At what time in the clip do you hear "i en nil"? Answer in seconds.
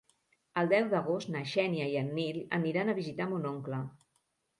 1.91-2.39